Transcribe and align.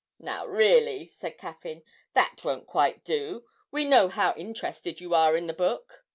'Now 0.17 0.47
really,' 0.47 1.13
said 1.19 1.37
Caffyn, 1.37 1.83
'that 2.15 2.37
won't 2.43 2.65
quite 2.65 3.03
do; 3.03 3.45
we 3.69 3.85
know 3.85 4.07
how 4.07 4.33
interested 4.33 4.99
you 4.99 5.13
are 5.13 5.37
in 5.37 5.45
the 5.45 5.53
book.' 5.53 6.03